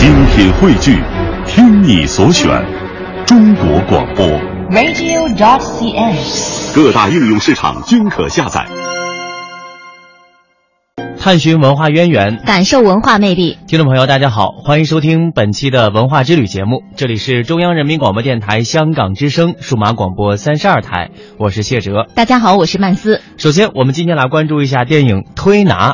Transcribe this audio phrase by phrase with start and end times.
[0.00, 0.98] 精品汇聚，
[1.46, 2.48] 听你所选，
[3.26, 4.26] 中国广播。
[4.70, 6.74] radio.dot.cn，。
[6.74, 8.66] 各大应用市场均可下载。
[11.18, 13.58] 探寻文化渊源，感受文化魅力。
[13.66, 22.06] 听众朋友，大家好，欢迎收听本期的文化之旅节目，这里是中央人民广播电台香港之声数码广播三十二台，我是谢哲。
[22.14, 23.20] 大家好，我是曼斯。
[23.36, 25.92] 首先，我们今天来关注一下电影《推拿》。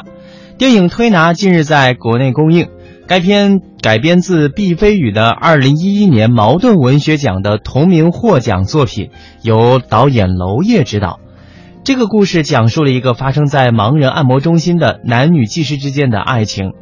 [0.58, 2.68] 电影《推拿》近日在国内公映，
[3.08, 9.10] 该片改编自毕飞宇的二零一一年茅盾文学奖的同名获奖作品，
[9.42, 11.20] 由导演娄烨执导。
[11.84, 16.72] 这个故事讲述了一个发生在盲人按摩中心的男女技师之间的爱情。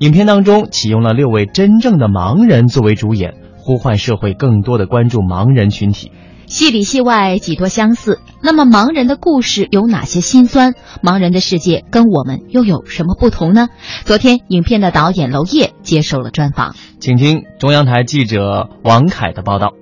[0.00, 6.10] 影片当中启用了六位真正的盲人作为主演，呼唤社会更多的关注盲人群体。
[6.48, 10.74] 戏里戏外几多相似，那么盲人的故事有哪些辛酸？
[11.02, 13.68] 盲人的世界跟我们又有什么不同呢？
[14.04, 19.74] 昨天，影片的导演娄烨接受了专访，请听中央台记者王凯的报道。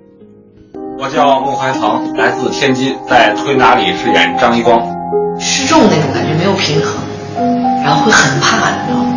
[0.99, 4.79] 我叫孟怀藏，来自天津，在推拿里饰演张一光。
[5.39, 6.95] 失重那种感觉没有平衡，
[7.83, 9.13] 然后会很怕，你知道吗？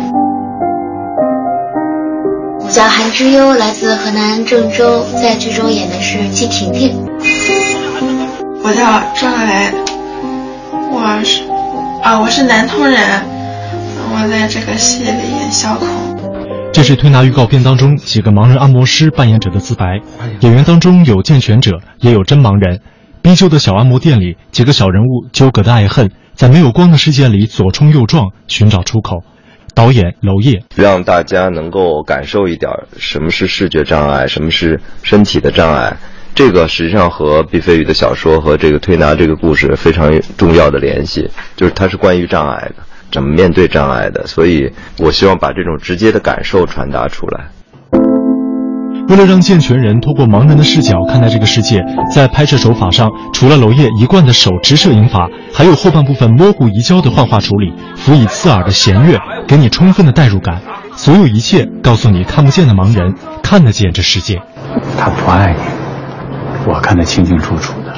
[2.63, 6.95] 我叫韩之优，来自河南郑州，在剧中演的是季婷婷。
[8.71, 8.85] 我叫
[9.19, 9.69] 张来，
[10.93, 11.43] 我是
[12.01, 13.01] 啊，我是南通人，
[14.13, 15.85] 我在这个戏里演小孔。
[16.71, 19.99] 这是推拿预告片当中几个盲人按摩师扮演者的自白。
[20.39, 22.79] 演员当中有健全者，也有真盲人。
[23.21, 29.25] 逼旧的小按摩店里，几个小人物纠葛的爱恨，在没有光的世界里左冲右撞，寻找出口。
[29.75, 35.97] 导演娄烨让大家能够感受一点什么是视觉障碍，什么是身体的障碍。
[36.33, 42.75] 这个实际上和毕飞宇的小说和这个推拿这个故事非常重要的联系，就是它是关于障碍的，
[43.11, 44.25] 怎么面对障碍的。
[44.27, 47.47] 所以我希望把这种直接的感受传达出来。
[49.09, 51.83] 为了让健全人通过盲人的视角看待这个世界，
[52.15, 60.61] 在拍摄手法上，除了娄烨一贯的手直摄影法，还有后半部分模糊移焦的幻化处理，辅以刺耳的弦乐，给你充分的代入感。
[60.95, 63.13] 所有一切告诉你，看不见的盲人
[63.43, 64.41] 看得见这世界。
[64.97, 65.59] 他不爱你，
[66.67, 67.95] 我看得清清楚楚的。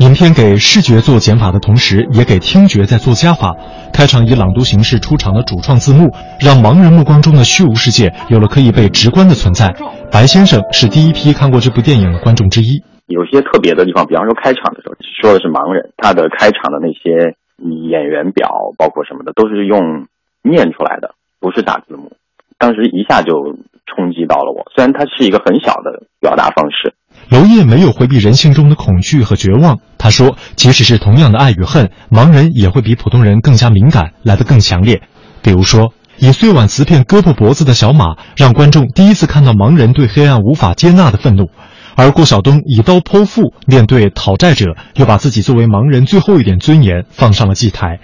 [0.00, 3.54] 影片给视觉做减法的同时，也给听觉在做加法。
[3.92, 9.72] 开场以朗读形式出场的主创字幕，让盲人目光中的虚无世界有了可以被直观的存在。
[10.10, 12.82] 白先生是第一批看过这部电影的观众之一。
[13.06, 20.06] 有些特别的地方，比方说开场的时候说的是盲人，他的开场的那些演员表，包括什么的，都是用
[20.42, 22.12] 念出来的，不是打字幕。
[22.58, 23.54] 当时一下就
[23.86, 26.94] 冲击到了我，虽然它是一个很小的表达方式。
[27.34, 29.80] 娄烨没有回避人性中的恐惧和绝望。
[29.98, 35.02] 他说，即使是同样的爱与恨，盲人也会比普通人更加敏感，来得更强烈。
[35.42, 41.46] 比如说，以碎碗瓷片割破脖子的小马，让观众第一次看到盲人对黑暗无法接纳的愤怒；
[41.96, 47.98] 而郭晓东以刀剖腹，面对讨债者，又把自己作为盲人最后一点尊严放上了祭台。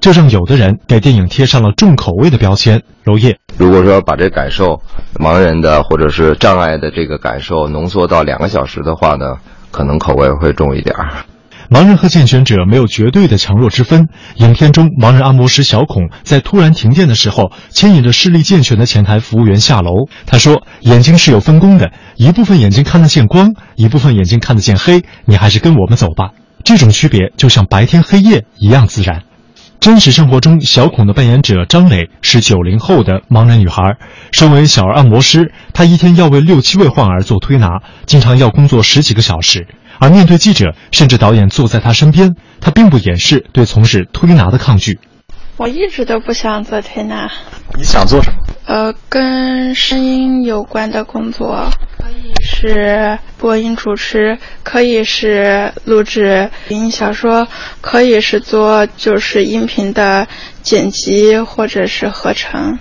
[0.00, 2.82] 这让有的人给电影贴上了重口味的标签。
[3.04, 4.80] 娄烨，如果说把这感受，
[5.14, 9.36] 盲人的或者是障碍的这个感受浓缩到两个小时的话呢，
[9.70, 11.24] 可能口味会重一点儿。
[11.68, 14.08] 盲人和健全者没有绝对的强弱之分。
[14.36, 20.06] 影片中，盲人按摩师小孔在突然停电的时候，牵引着视力健全的前台服务员下楼。
[20.26, 25.02] 他说：“眼睛是有分工的，一部分眼睛看得见光，一部分眼睛看得见黑。
[25.24, 26.30] 你还是跟我们走吧。”
[26.62, 29.22] 这种区别就像白天黑夜一样自然。
[29.80, 33.96] 真实生活中，小孔的扮演者张磊是九零后的盲人女孩。
[34.32, 39.68] 身为小儿按摩师，她一天要为六七位患儿做推拿，经常要工作十几个小时。
[39.98, 44.98] 而面对记者，甚至导演坐在她身边，她并不掩饰对从事推拿的抗拒。
[45.56, 47.30] 我一直都不想做推拿。
[47.76, 48.36] 你想做什么？
[48.66, 57.46] 呃，跟声音有关的工作，可以是播音主持，可以是录制语音小说，
[57.80, 60.26] 可以是做就是音频的
[60.62, 62.80] 剪辑或者是合成。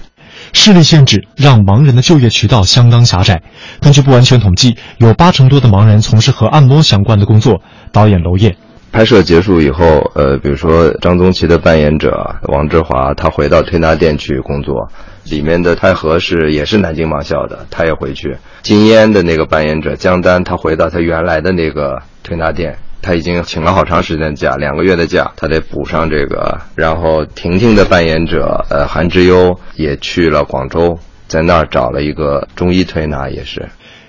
[0.54, 3.44] 视力限制让盲人的就业渠道相当狭窄。
[3.80, 7.62] 根据不完全统计，有八成多的盲人从事和按摩相关的工作。
[7.92, 8.58] 导演娄烨。
[8.96, 14.88] 拍摄结束以后，呃，比如说张宗奇的扮演者王志华，他回到推拿店去工作。
[15.26, 18.38] 里面的太和是也是南京盲校的，他也回去。
[18.62, 26.58] 金烟的那个扮演者江丹，他回到他原来的那个推拿店，他已经请了好长时间假，两个月的假，他得补上这个。
[26.74, 30.98] 然后婷婷的扮演者呃韩之优也去了广州，
[31.28, 33.68] 在那儿找了一个中医推拿，也是。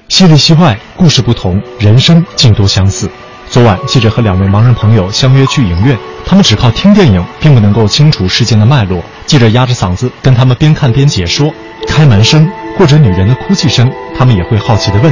[0.09, 3.11] 戏里戏外，故事不同，人生竟多相似。
[3.57, 9.03] 昨晚，记者和两位盲人朋友相约去影院，他们只靠听电影，并不能够清楚事件的脉络。
[9.25, 11.51] 记者压着嗓子跟他们边看边解说：
[11.89, 15.11] 开门声、或者女人的哭泣声，他们也会好奇地问：“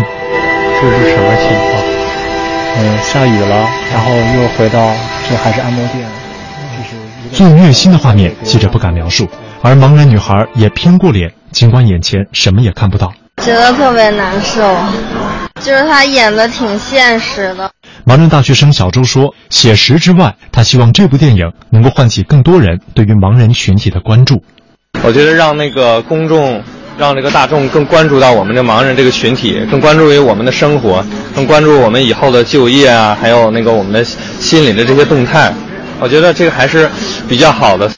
[0.79, 1.83] 这是什么情况？”
[2.77, 4.93] 嗯，下雨了，然后又回到
[5.27, 6.07] 这还是按摩店，
[6.77, 9.27] 就是最虐心的画面，记者不敢描述。
[9.63, 13.11] 而盲人女孩也偏过脸，尽管眼前什么也看不到，
[13.43, 14.77] 觉得特别难受。
[15.61, 17.71] 就是他演的挺现实的。
[18.07, 24.45] 盲人大学生小周说：“写实之外，他希望这部电影能够唤起更多人对于盲人群体的关注。
[25.03, 26.63] 我觉得让那个公众，
[26.99, 31.03] 让这个大众更关注到我们的盲人这个群体，更关注于我们的生活，
[31.35, 35.51] 更关注我们以后的就业啊，还有那个我们的心理的这些动态。
[35.99, 36.91] 我觉得这个还是
[37.27, 37.91] 比较好的。”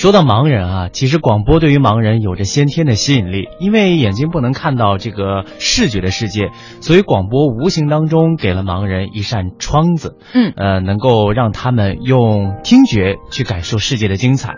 [0.00, 6.48] 说到盲人啊，其实广播对于盲人有着先天的吸引力，因为眼睛不能看到这个视觉的世界，
[6.80, 14.54] 所以广播无形当中给了盲人一扇窗子，嗯，呃，能够让他们用听觉去感受世界的精彩。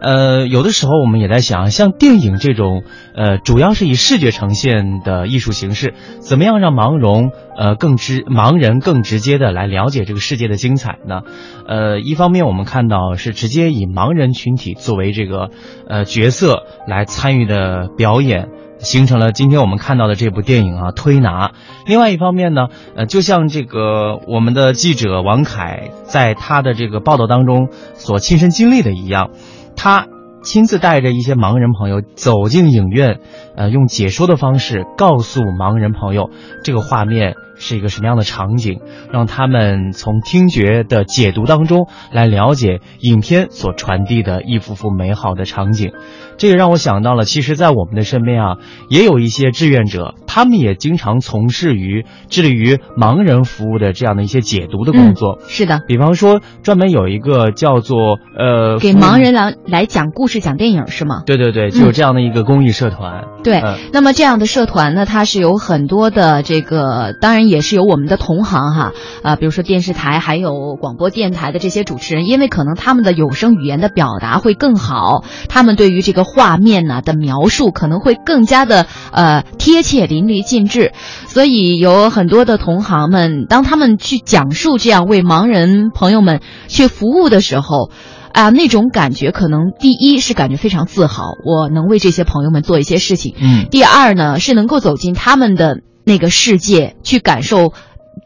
[0.00, 2.82] 呃，有的时候我们也在想，像电影这种，
[3.14, 11.20] 呃，主要是以视觉呈现的艺术形式，怎么样让盲人呃更直盲人更直接的来了解这个世界的精彩呢？
[11.66, 15.50] 呃，一方面我们看到是直接以盲人群体作为这个
[15.88, 18.48] 呃角色来参与的表演，
[18.78, 21.50] 形成了今天我们看到的这部电影啊推拿。
[21.86, 29.30] 另外一方面呢，呃，就像这个我们的记者王凯在他的这个报道当中所亲身经历的一样。
[29.74, 30.06] 他
[30.42, 33.18] 亲自带着一些盲人朋友走进影院，
[33.56, 36.30] 呃，用解说的方式告诉盲人朋友
[36.62, 38.80] 这个画面是一个什么样的场景，
[39.12, 45.92] 让他们从听觉的解读当中来了解影片所传递的一幅幅美好的场景。
[46.38, 48.56] 这个让我想到了，其实，在我们的身边啊，
[48.90, 55.38] 也有一些志愿者，他们也经常从事于致力于盲人服务的这样的一些解读的工作。
[55.48, 61.22] 是的，比方说，专门有一个叫做呃，给盲人来来讲故事、讲电影，是吗？
[61.24, 63.24] 对对对，就有这样的一个公益社团。
[63.42, 63.62] 对，
[63.94, 76.26] 那么这样的社团呢，它是有很多的这个，当然也是有我们的同行哈啊，比如说电视台还有广播电台的这些主持人，因为可能他们的有声语言的表达会更好，他们对于这个。
[76.36, 80.92] 画面呢的描述可能会更加的呃贴切淋漓尽致，
[81.28, 87.90] 所以有很多的同行们，当他们去讲述这样为盲人朋友们去服务的时候，
[88.32, 93.34] 啊，那种感觉可能第一是感觉非常自豪，我能为这些朋友们做一些事情。
[93.40, 97.74] 嗯，第二呢是能够走进他们的那个世界去感受，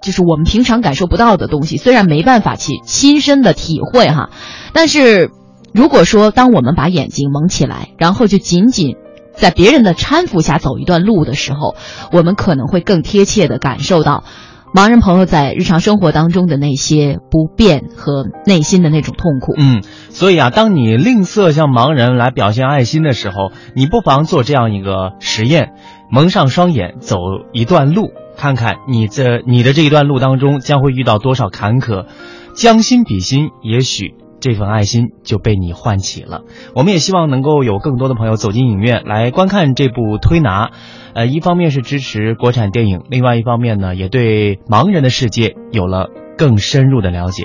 [0.00, 4.31] 就是我们平常感受不到的东西，虽然没办法去亲身的体会哈，
[4.73, 5.32] 但是。
[5.73, 8.97] 如果说，当我们把眼睛蒙起来，然后就仅仅
[9.37, 11.77] 在别人的搀扶下走一段路的时候，
[12.11, 14.25] 我们可能会更贴切的感受到
[14.73, 19.53] 盲人朋友在日常生活当中的那些不便和内心的那种痛苦。
[19.59, 25.73] 嗯，所以啊，当你吝啬向盲人来表现爱心的时候，你不妨做这样一个实验：
[26.09, 27.17] 蒙上双眼，走
[27.53, 32.07] 一段路，看看你这你的这一段路当中将会遇到多少坎坷。
[32.55, 34.15] 将心比心，也许。
[34.41, 36.43] 这份爱心就被你唤起了。
[36.75, 40.71] 我们也希望能够有更多的朋友走进影院来观看这部推拿，
[41.15, 46.09] 呃，一方面是支持国产电影，另外一方面呢，也对盲人的世界有了
[46.39, 47.45] 更深入的了解。